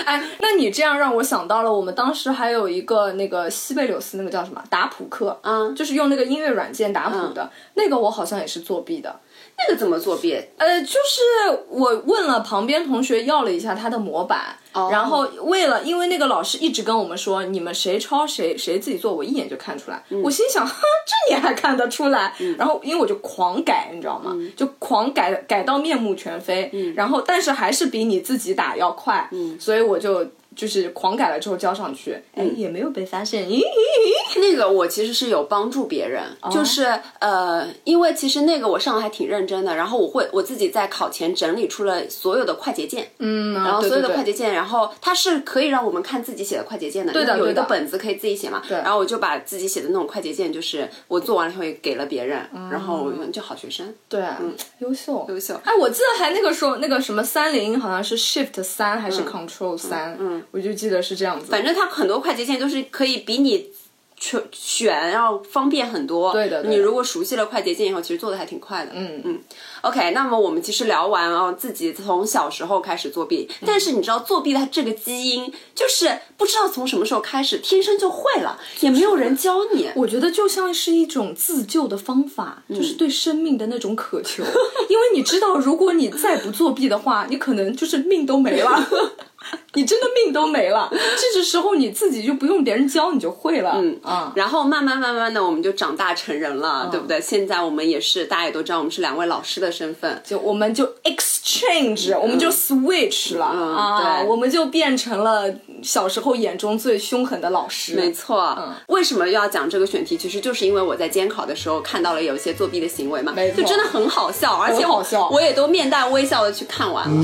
[0.07, 9.15] 哎，那你这样让我想到了，我们当时还有一个那个西贝柳斯那个叫什么打谱课，嗯就是用那个音乐软件打谱的，那个我好像也是作弊的。
[9.59, 10.35] 那个怎么作弊？
[10.59, 20.03] 呃，就是我问了旁边同学要了一下他的模板，哦然后为了因为那个老师一直跟我们说你们谁抄谁谁自己做，我一眼就看出来。
[20.11, 22.35] 嗯我心想，哼，这你还看得出来？
[22.59, 24.33] 然后因为我就狂改，你知道吗？
[24.35, 26.71] 嗯就狂改改到面目全非。
[26.95, 30.27] 然后但是还是比你自己打要快，嗯所以我就。
[30.57, 33.47] 就是狂改了之后交上去，哎，嗯也没有被发现。
[33.47, 33.61] 咦，
[34.41, 36.51] 那个我其实是有帮助别人，哦。
[36.51, 48.79] 就是呃，因为其实那个我上的还挺认真的，然后我会我自己在考前整理出了所有的快捷键，嗯，然后所有的快捷捷键，然后它是可以让我们看自己写的快捷键的，对的有一个本子可以自己写嘛，对。
[48.79, 55.55] 然后我就把自己写的那种快捷键，就是我做完了以后也给了别人，嗯然后就好学生，对，嗯优秀，优秀。
[55.65, 61.47] 哎，我记得还那个时候那个什么三零好像是 Shift 三还是 Control 三、嗯，我就记得是这样子。
[61.51, 63.71] 反正它很多快捷键都是可以比你
[64.19, 66.33] 选选要方便很多。
[66.33, 68.93] 对的对的你如果熟悉了快捷键以后，其实做的还挺快的。
[68.95, 69.41] 嗯嗯。
[69.83, 79.91] OK，那么我们其实聊完哦，自己从小时候开始作弊，嗯但是你知道作弊它这个基因就是不知道从什么时候开始，天生就会了，也没有人教你。
[79.95, 84.43] 我觉得就像是一种自救的方法，就是对生命的那种渴求。
[84.89, 88.89] 因为你知道，如果你再不作弊的话，你可能就是命都没了。
[89.77, 93.75] 你真的命都没了，这个时候你自己就不用别人教，你就会了。
[93.77, 97.21] 嗯啊，然后慢慢慢慢的，我们就长大成人了，对不对？
[97.21, 100.21] 现在我们也是，大家也都知道，我们是两位老师的身份。
[100.25, 105.45] 就我们就 exchange，、我们就 switch 了、啊，我们就变成了
[105.83, 107.95] 小时候眼中最凶狠的老师。
[107.95, 110.17] 没错，嗯为什么要讲这个选题？
[110.17, 117.23] 其实就是因为我在监考的时候看到了有一些作弊的行为嘛，没错就真的很好笑，而且我好笑我也都面带微笑的去看完了。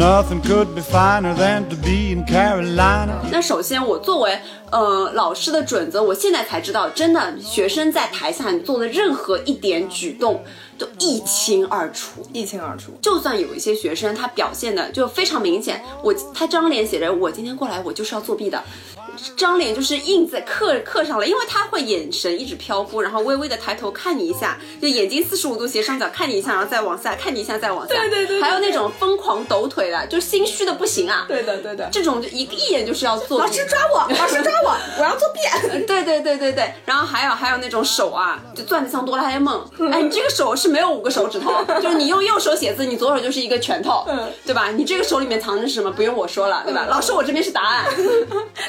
[3.31, 4.37] 那首先，我作为
[4.71, 10.45] 呃老师的准则，我现在才知道，真的学生在台下你做的任何一点举动
[10.77, 12.27] 都一清二楚。
[12.33, 12.93] 一清二楚。
[13.01, 18.63] 就算有一些学生他表现的就非常明显，我他张脸写着我今天过来我就是要作弊的，
[19.37, 31.89] 张脸就是印在刻刻上了，因为他会眼神一直飘忽，然后微微的抬头看你一下，就眼睛四十五度斜上角看你一下，然后再往下看你一下，再往下，对对对对还有那种疯狂抖腿的，就心虚的不行啊，对的，对的。
[31.93, 35.41] 这种就一一眼就是要作弊，老师抓我，老师抓我，我要作弊。
[35.87, 39.63] 对对对对对，然后还有还有那种手啊，就攥得像哆啦 A 梦。
[39.93, 44.07] 哎，你这个手是没有五个手指头，就是你用右手写字，你左手就是一个拳头，
[44.47, 44.71] 对吧？
[44.71, 45.91] 你这个手里面藏着什么？
[45.91, 46.87] 不用我说了，对吧？
[46.89, 47.85] 老师，我这边是答案。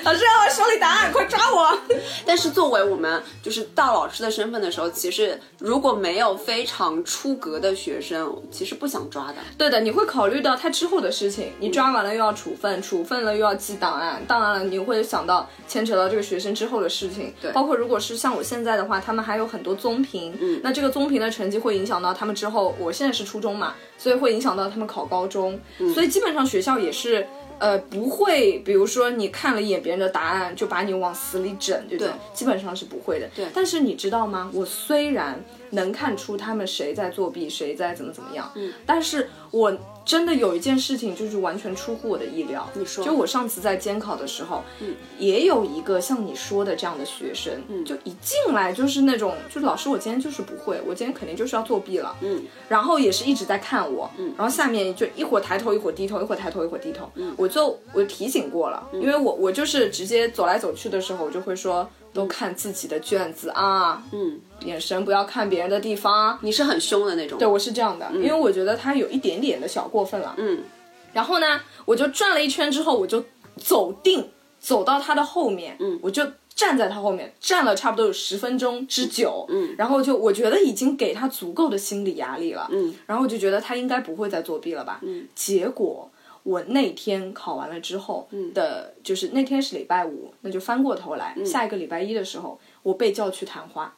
[0.03, 1.77] 老师，我手里答案， 快抓我！
[2.25, 9.35] 但是作为我们就是大老师的身份的时候，其实如果没有非常出格的学生，其实不想抓的。
[9.57, 25.59] 对的，你会考虑到他之后的事情，你抓完了又要处分，处分了又要记档案，当然了，你会想到牵扯到这个学生之后的事情，对包括如果是像我现在的话，他们还有很多综评，嗯，那这个综评的成绩会影响到他们之后，我现在是初中嘛，所以会影响到他们考高中，
[25.93, 27.25] 所以基本上学校也是。
[27.59, 33.29] 呃，不会，比如说你看了一眼别人的答案，就把你往死里整，这种对基本上是不会的。
[33.35, 34.49] 对但是你知道吗？
[34.53, 35.39] 我虽然
[35.71, 39.71] 能看出他们谁在作弊，谁在怎么怎么样，嗯，但是我
[40.05, 42.69] 真的有一件事情就是完全出乎我的意料。
[42.73, 43.03] 你说。
[43.03, 61.89] 就我上次在监考的时候，嗯，也有一个像你说的这样的学生，嗯，就一进来就是那种，就是老师，我今天就是不会，我今天肯定就是要作弊了，嗯，然后也是一直在看我，嗯，然后下面就一会儿抬头，一会儿低头，一会儿抬头，一会儿低头，嗯，我就我提醒过了，因为我我就是直接走来走去的时候，我就会说。
[62.13, 66.37] 都看自己的卷子啊，嗯，眼神不要看别人的地方。
[66.41, 67.39] 你是很凶的那种。
[67.39, 70.35] 对，我是这样的，因为我觉得他有一点点的小过分了。
[70.37, 70.63] 嗯，
[71.11, 73.25] 然后呢，我就转了一圈之后，我就
[73.57, 76.23] 走定，走到他的后面，嗯，我就
[76.53, 86.09] 站在他后面，站了差不多有十分钟之久，嗯，然后就我觉得已经给他足够的心理压力了，嗯，然后我就觉得他应该不会再作弊了吧，嗯，结果。
[86.43, 93.95] 我那天考完了之后的，就是那天是礼拜五，那就翻过头来，下一个礼拜一的时候，我被叫去谈话，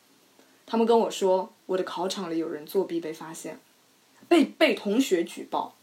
[0.65, 3.60] 他们跟我说我的考场里有人作弊被发现，
[4.27, 5.74] 被被同学举报。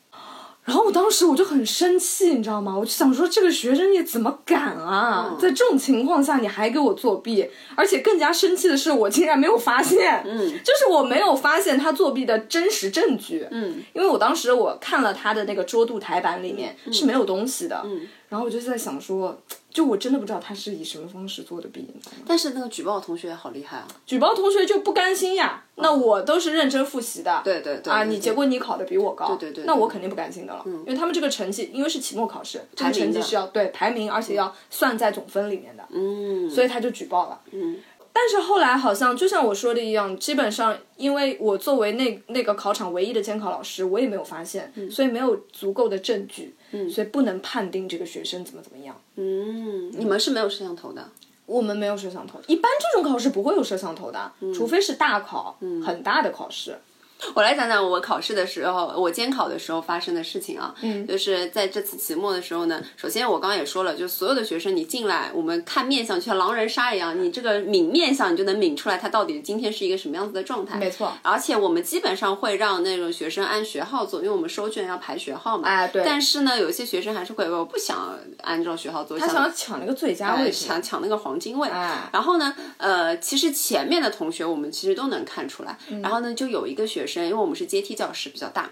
[0.65, 2.77] 然后我当时我就很生气，你知道吗？
[2.79, 5.37] 我就想说，这个学生你怎么敢啊？
[5.41, 22.25] 在这种情况下你还给我作弊，而且更加生气的是，我竟然没有发现，嗯，就是我没有发现他作弊的真实证据，嗯，因为我当时我看了他的那个桌度台板里面是没有东西的，嗯，然后我就在想说，就我真的不知道他是以什么方式做的弊，你知道吗？
[22.27, 23.87] 但是那个举报同学好厉害啊！
[24.07, 37.39] 举报同学就不甘心呀，那我都是认真复习的，对对对啊，你结果你考的比我高，对对对那我肯定不甘心的了，因为他们这个成绩，因为是期末考试，这个排名的成绩是要对排名，而且要算在总分里面的，嗯，所以他就举报了。
[37.51, 37.77] 嗯，
[38.15, 49.01] 但是后来好像就像我说的一样，基本上因为我作为那那个考场唯一的监考老师，我也没有发现，所以没有足够的证据，嗯，所以不能判定这个学生怎么怎么样。
[49.17, 51.09] 嗯，你们是没有摄像头的。
[51.45, 56.79] 我们没有摄像头，一般这种考试不会有摄像头的，除非是大考，很大的考试。
[57.35, 60.75] 我来讲讲我考试的时候，我监考的时候发生的事情啊。
[60.83, 70.79] 嗯，就是在这次期末的时候呢，首先我刚刚也说了，就所有的学生你进来，我们看面相就像狼人杀一样，你这个抿面相，你就能抿出来他到底今天是一个什么样子的状态。
[70.79, 75.69] 没错而且我们基本上会让那种学生按学号做，因为我们收卷要排学号嘛。
[75.69, 81.69] 哎对但是呢，有些学生还是会，我不想按照学号做，他想要抢那个最佳哎位置，抢抢那个黄金位。
[81.69, 85.79] 哎然后呢，呃，其实前面的同学我们其实都能看出来。
[85.89, 88.71] 嗯然后呢，就有一个学生，因为我们是阶梯教室比较大，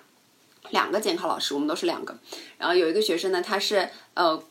[0.70, 2.16] 两个监考老师，我们都是两个。
[2.59, 4.42] 然后有一个学生呢，他是呃。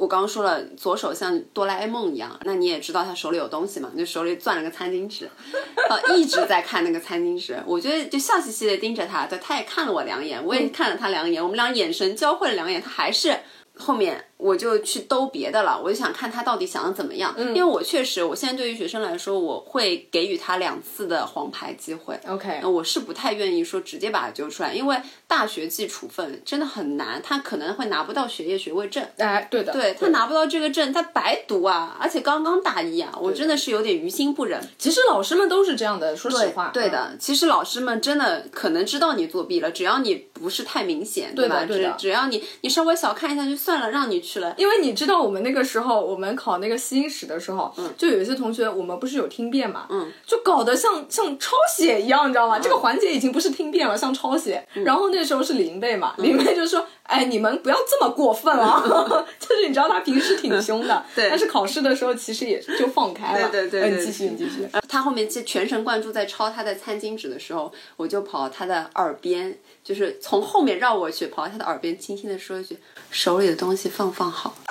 [0.00, 5.28] 我刚刚说了，左手像哆啦 A 梦一样，那你也知道他手里有东西嘛，就手里攥了个餐巾纸，
[5.90, 7.60] 呃，一直在看那个餐巾纸。
[7.66, 13.40] 我觉得就笑嘻嘻的盯着他，对，他也看了我两眼，我也看了他两眼，我们俩眼神交汇了两眼，他还是
[13.78, 22.18] 后面我就去兜别的了，我就想看他到底想的怎么样，嗯因为我确实，我现在对于学生来说，我会给予他两次的黄牌机会。
[22.26, 29.04] OK，我是不太愿意说直接把他揪出来，因为大学记处分真的很难，他可能会拿不到学业学位证。
[29.16, 34.60] 哎，对的，对他拿不到这个证，他白读啊，而且刚刚大一啊，我真的是有点于心不忍。
[34.78, 41.64] 其实老师们都是这样的，说实话，对的，其实老师们真的可能知道你作弊了，只要你不是太明显，对吧？
[41.64, 44.54] 只只要你你稍微小看一下就算了，让你去了。
[44.56, 52.58] 因为你知道我们那个时候，我们考那个西英史的时候，就有一些同学，我们不是有听辩嘛，嗯，就搞得像像抄写一样，你知道吗？
[52.58, 54.66] 这个环节已经不是听辩了，像抄写。
[54.84, 58.82] 然后那时候是林贝嘛，林贝就说：“哎，你们不要这么过分啊！”
[59.38, 63.50] 就是你知道他平时挺凶的，对但是考试的时候其实也就放开了。
[63.50, 64.66] 对对对你继续，你继续。
[64.88, 72.76] 他后面就全神贯注在抄他的餐巾纸的时候，我就跑他的耳边，就是从后面绕过去，跑到他的耳边，轻轻的说一句
[73.10, 74.54] ：“手里的东西放放好。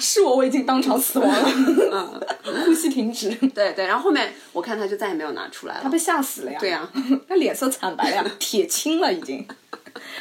[0.00, 2.20] 是我，我已经当场死亡了，
[2.66, 3.30] 呼吸停止。
[3.54, 5.80] ”对对，然后后面我看他就再也没有拿出来了。
[5.84, 6.58] 他被吓死了呀！
[6.58, 6.88] 对呀
[7.28, 9.46] 他脸色惨白了呀，铁青了已经。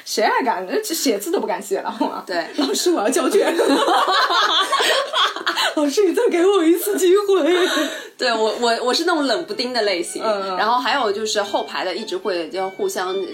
[0.06, 0.64] 谁还敢？
[0.68, 2.24] 这写字都不敢写了，好吗？
[2.28, 3.52] 对老师，我要交卷。
[5.76, 7.68] 老师，你再给我一次机会。
[8.20, 10.24] 对我我我是那种冷不丁的类型，
[10.58, 13.28] 然后还有就是后排的一直会就互相呃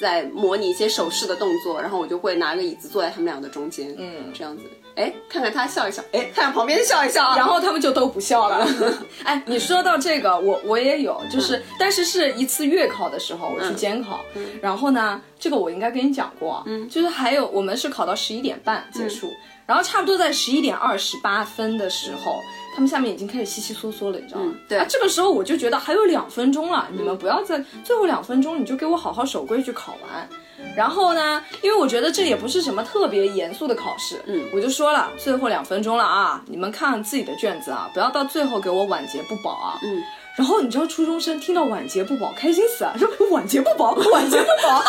[0.00, 4.62] 在模拟一些手势的动作，然后我就会拿个椅子坐在他们俩的中间，嗯，这样子，
[4.96, 8.66] 哎，看看他笑一笑，哎，看看旁边笑一笑，然后他们就都不笑了。
[9.22, 14.24] 哎，你说到这个，我我也有，就是，但是是一次月考的时候，我去监考，
[14.60, 19.30] 然后呢，这个我应该跟你讲过，嗯，就是还有我们是考到十一点半结束，
[19.66, 22.40] 然后差不多在十一点二十八分的时候，
[22.74, 24.54] 他们下面已经开始稀稀嗦嗦了，你知道吗？
[24.68, 30.28] 对啊，这个时候我就觉得还有两分钟了，你们不要在最后两分钟，你就给我好好守规矩考完。
[30.76, 40.02] 然后呢，因为我觉得这也不是什么特别严肃的考试，嗯，我就说了，最后两分钟了啊，你们看自己的卷子啊，不要到最后给我晚节不保啊，嗯。
[40.36, 44.82] 然后你知道初中生听到晚节不保，开心死了， 说晚节不保， 晚节不保，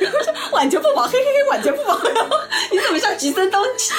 [0.00, 2.36] 然后说晚节不保，嘿嘿嘿，晚节不保，然 后
[2.70, 3.94] 你怎么像吉森东吃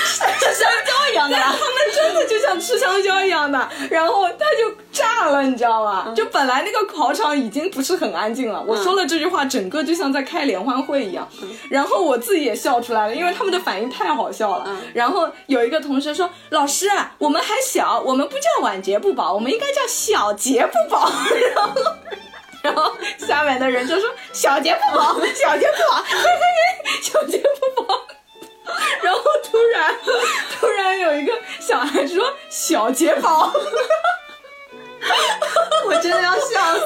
[0.54, 1.52] 香蕉一样的他呀？
[1.52, 1.60] 们
[1.94, 6.14] 真的就像吃香蕉一样的，然后他就炸了，你知道吗？
[6.16, 11.28] 就本来那个考场已经不是很安静了，我说了这句话，整个就像在开联欢会一样，
[11.70, 14.70] 然后我自己也笑出来了，因为他们的反应太好笑了。
[14.94, 16.88] 然后有一个同学说：“老师，
[17.18, 21.10] 我们还小，我们不叫晚节不保，我们应该叫小节不保。
[21.56, 21.74] ”然后。
[22.62, 28.02] 然后下面的人就说：“小杰不保， 小杰不保，嘿嘿嘿，小杰不保。”
[29.04, 29.96] 然后突然，
[30.60, 33.54] 突然有一个小孩说：“小杰宝。
[35.86, 36.80] ”我真的要笑死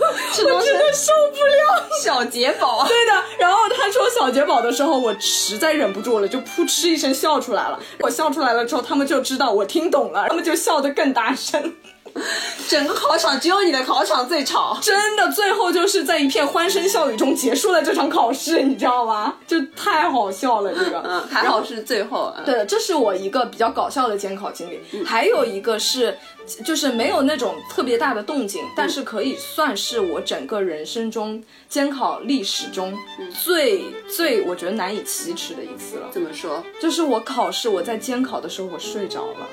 [0.00, 1.84] 了，是我真的受不了。
[2.02, 7.78] 小杰宝，对的，然后他说小杰宝的时候，我实在忍不住了，就噗嗤一声笑出来了。
[8.00, 11.74] 我笑出来了之后，他们就知道我听懂了，他们就笑得更大声。
[12.68, 14.78] 整个考场只有你的考场最吵。
[14.80, 19.34] 真的，最后就是在一片欢声笑语中结束了这场考试，你知道吗？
[19.46, 21.02] 就太好笑了，这个。
[21.04, 22.32] 嗯，还好是最后。
[22.36, 25.04] 嗯对的，这是我一个比较搞笑的监考经历。
[25.04, 26.16] 还有一个是，
[26.64, 32.96] 就是没有那种特别大的动静，但是可以算是我整个人生中监考历史中
[33.42, 36.08] 最、最我觉得难以启齿的一次了。
[36.10, 36.62] 怎么说？
[36.80, 39.46] 就是我考试，我在监考的时候我睡着了。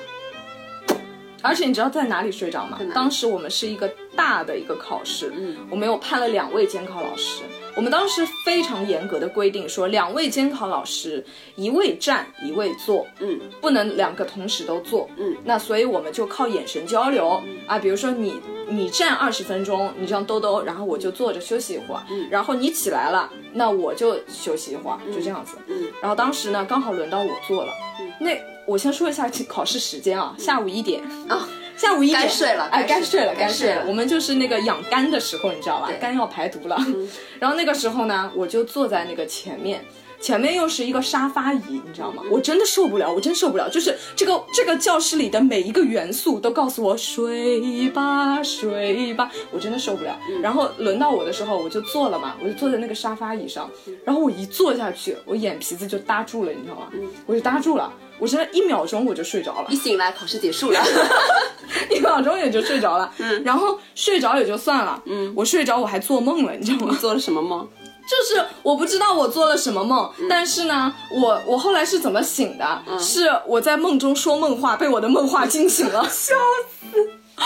[1.42, 2.78] 而且你知道在哪里睡着吗？
[2.94, 7.42] 当时我们是一个大的一个考试，嗯，我们有派了两位监考老师。
[7.74, 11.24] 我们当时非常严格的规定说，两位监考老师，
[11.56, 18.38] 一位站，一位坐，嗯，不能两个同时都坐，嗯，那所以我们就靠眼神交流、啊，比如说你
[18.68, 31.48] 你站二十分钟，你这样兜兜，然后我就坐着休息一会儿，嗯，然后你起来了，那我就休息一会儿，就这样子，嗯，然后当时呢，刚好轮到我坐了，嗯，那我先说一下考试时间啊，下午一点啊。
[31.74, 33.74] 下午一点该睡了哎，该睡了，该睡了。
[33.74, 35.90] 该睡了我们就是那个养肝的时候，你知道吧？
[35.98, 36.76] 肝要排毒了。
[37.40, 39.82] 然后那个时候呢，我就坐在那个前面，
[40.20, 42.22] 前面又是一个沙发椅，你知道吗？
[42.30, 43.68] 我真的受不了，我真受不了。
[43.70, 50.16] 就是这个这个教室里的每一个元素都告诉我睡吧，睡吧，我真的受不了。
[50.42, 53.68] 然后轮到我的时候，我就坐了嘛，我就坐在那个沙发椅上，
[54.04, 56.88] 然后我一坐下去，我眼皮子就搭住了，你知道吗？
[57.26, 57.92] 我就搭住了。
[58.22, 60.80] 我真的一秒钟我就睡着了，一醒来，考试结束了。
[61.90, 63.12] 一秒钟也就睡着了。
[63.18, 65.02] 嗯， 然后睡着也就算了。
[65.06, 66.96] 嗯，我睡着我还做梦了，你知道吗？
[67.00, 67.68] 做了什么梦？
[68.08, 72.82] 就是我不知道我做了什么梦，但是呢，我我后来是怎么醒的？
[73.00, 76.36] 是我在梦中说梦话，被我的梦话惊醒了，笑
[76.80, 77.44] 死啊！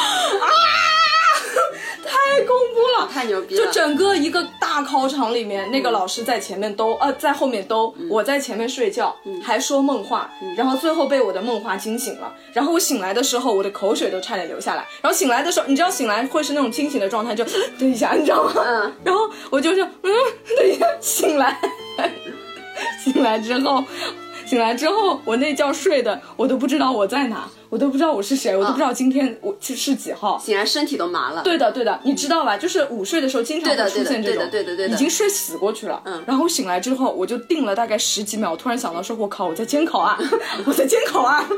[2.07, 3.67] 太恐怖了，太牛逼了！
[3.67, 12.33] 就整个一个大考场里面，那个老师在前面兜，呃，在后面兜，我在前面睡觉，还说梦话，然后最后被我的梦话惊醒了。
[12.53, 14.87] 然后我醒来的时候，我的口水都差点流下来。
[15.03, 17.45] 然后醒来的时候，你知道醒来会是那种清醒的状态，就
[17.79, 18.53] 等一下，你知道吗？
[18.65, 18.93] 嗯。
[19.05, 20.11] 然后我就是嗯，
[20.57, 21.59] 等一下，醒来，
[23.03, 23.83] 醒来之后。
[24.47, 30.39] 醒来之后，我那觉睡的，我都不知道我在哪，我都不知道我是谁，我都不知道今天我是是几号。
[30.39, 31.43] 显然身体都麻了。
[31.43, 32.57] 对的，对的，你知道吧？
[32.57, 36.01] 就是午睡的时候经常会出现这种，对的对的对的对的已经睡死过去了。
[36.05, 40.19] 嗯然后醒来之后，我就定了大概十几秒，我突然想到说，我靠，我在监考啊，
[40.67, 41.47] 我在监考啊。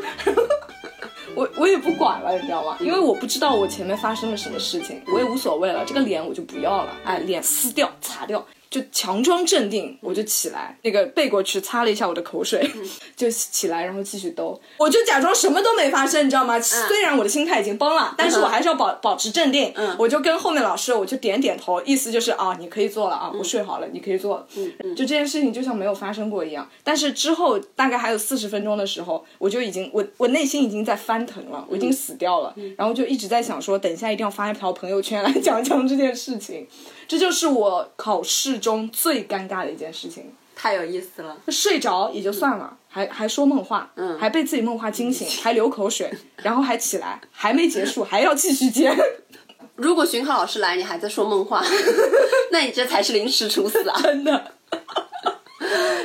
[1.35, 2.77] 我我也不管了，你知道吗？
[2.81, 5.85] 因为我不知道我前面发生了什么事情，我也无所谓了。
[5.87, 12.71] 这个脸我就不要了，哎，脸撕掉，擦掉，就强装镇定，我就起来，那个背过去擦了一下我的口水，
[13.17, 16.61] 就起来，然后继续兜，我就假装什么都没发生，你知道吗？
[16.61, 19.73] 虽然我的心态已经崩了，但是我还是要保保持镇定。
[19.75, 24.47] 嗯我就跟后面老师，我就点点头，意思就是啊，你可以做了啊，我睡好了，你可以做了。
[24.57, 26.69] 嗯就这件事情就像没有发生过一样。
[26.85, 36.67] 但是之后大概还有四十分钟的时候，我就已经我我内心已经在翻腾了，我已经死掉了，然后就一直在想说，等一下一定要发一条朋友圈来讲讲这件事情。
[37.09, 40.33] 这就是我考试中最尴尬的一件事情。
[40.55, 41.37] 太有意思了。
[41.49, 48.95] 睡着也就算了，还还说梦话，嗯还被自己梦话惊醒，还流口水， 然后还起来，还没结束，还要继续接。
[49.77, 51.65] 如果巡考老师来，你还在说梦话，
[52.51, 54.01] 那你这才是临时处死啊！
[54.03, 54.53] 真的，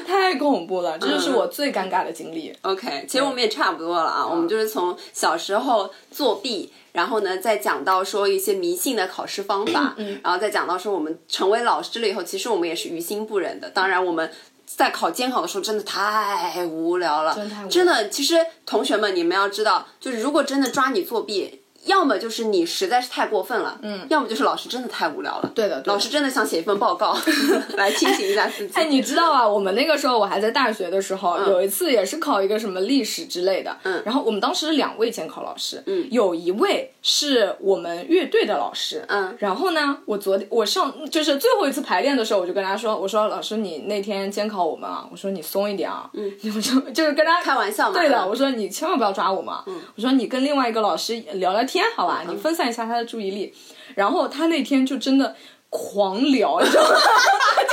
[0.03, 2.55] 太恐怖了，这就是我最尴尬的经历。
[2.61, 13.69] OK，其实我们也差不多了啊，我们就是从小时候作弊，然后呢，再讲到说一些迷信的考试方法，然后再讲到说我们成为老师了以后，其实我们也是于心不忍的。
[13.69, 14.31] 当然，我们
[14.65, 17.35] 在考监考的时候真的太无聊了，
[17.69, 18.09] 真的。
[18.09, 18.35] 其实
[18.65, 21.61] 同学们，你们要知道，就是如果真的抓你作弊。
[21.86, 25.93] 要么就是你实在是太过分了，嗯，要么就是老师真的太无聊了，对的对的。
[25.93, 27.15] 老师真的想写一份报告
[27.75, 28.73] 来清醒一下自己。
[28.73, 29.47] 哎，你知道啊？
[29.47, 33.75] 我们那个时候我还在大学的时候，有一次也是考一个什么历史之类的。
[33.84, 34.01] 嗯。
[34.05, 36.07] 然后我们当时是两位监考老师，嗯。
[36.11, 39.36] 有一位是我们乐队的老师，嗯。
[39.39, 47.99] 然后呢，我昨天我上就是最后一次排练的时候，我就跟他说，我说老师你那天监考我们啊，我说你松一点啊，嗯， 我就就是跟他开玩笑嘛。
[47.99, 53.53] 对的，嗯我说你千万不要抓我嘛，嗯，我说你跟另外一个老师聊聊天好吧，你分散一下他的注意力。
[53.95, 55.36] 然后他那天就真的
[55.69, 56.89] 狂聊，你知道吗？
[56.95, 57.69] 他 就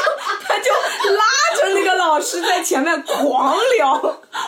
[0.46, 0.70] 他就
[1.14, 1.24] 拉
[1.56, 3.92] 着那个老师在前面狂聊，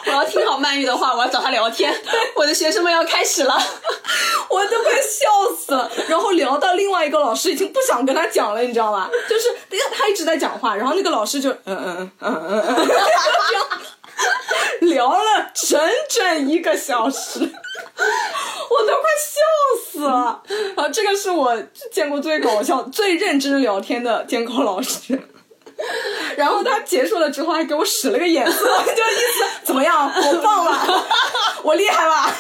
[0.07, 1.95] 我要听好曼玉的话，我要找他聊天。
[2.37, 3.59] 我的学生们要开始了。
[4.51, 5.91] 我都快笑死了。
[6.09, 9.09] 然后聊到另外一个老师已经不想跟他讲了，你知道吗？
[9.29, 9.49] 就是
[9.95, 12.89] 他一直在讲话，然后那个老师就嗯嗯嗯嗯嗯
[14.81, 15.81] 聊了整
[16.11, 17.51] 整一个小时。
[20.03, 20.43] 死了，
[20.77, 21.57] 然 后这个是我
[21.93, 25.21] 见过最搞笑、最认真聊天的监考老师。
[26.37, 30.11] 然后他结束了之后还给我使了个眼色， 就意思怎么样？
[30.15, 31.05] 我棒了？
[31.63, 32.33] 我厉害吧？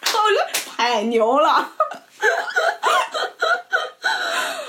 [0.00, 1.70] 然后我就太牛了。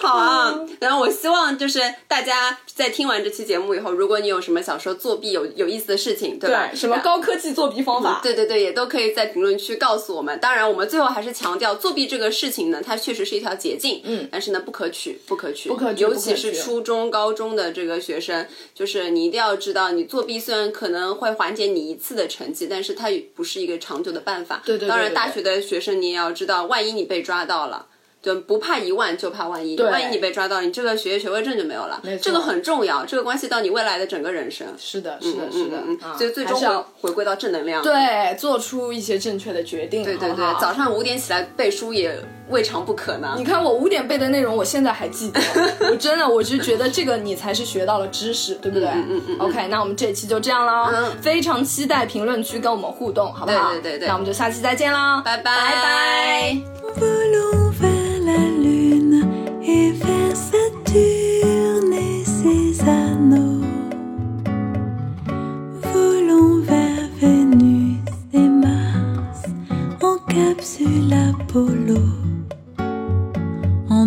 [0.02, 6.68] 好啊，然后我希望就是大家在听完这期节目以后，如果你有什么想说作弊有有意思的事情，对吧？
[6.72, 8.22] 对，什么高科技作弊方法？
[8.24, 10.40] 对对对，也都可以在评论区告诉我们。
[10.40, 24.62] 当然，我们最后还是强调，作弊这个事情呢，它确实是一条捷径，嗯但是呢，不可取，不可取，不可取尤其是初中、高中的这个学生，就是你一定要知道，你作弊虽然可能会缓解你一次的成绩，但是它也不是一个长久的办法。
[24.66, 27.88] 对对对当然，大学的学生你也要知道，万一你被抓到了。
[28.22, 29.80] 就不怕一万，就怕万一。
[29.82, 34.68] 万一你被抓到，你这个学业学位证就没有了这个很重要，这个关系到你未来的整个人生。
[34.78, 35.78] 是的，是的，是的。
[35.88, 37.82] 嗯，啊所以最终要回回归到正能量。
[37.82, 40.04] 对做出一些正确的决定。
[40.04, 42.14] 对对对，早上五点起来背书也
[42.50, 43.44] 未尝不可呢你。
[43.46, 45.40] 看我五点背的内容，我现在还记得。
[45.90, 48.90] 我真的，我就觉得这个你才是学到了知识，对不对？
[48.90, 49.38] 嗯嗯嗯。
[49.40, 50.92] OK，那我们这期就这样喽。
[50.94, 53.72] 嗯非常期待评论区跟我们互动，好不好？
[53.72, 56.62] 对对对对那我们就下期再见啦，拜拜拜
[57.00, 57.59] 拜。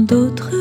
[0.07, 0.52] D'autres